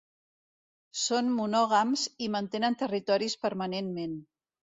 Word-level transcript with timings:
Són 1.01 1.27
monògams 1.39 2.05
i 2.27 2.31
mantenen 2.37 2.79
territoris 2.85 3.39
permanentment. 3.47 4.19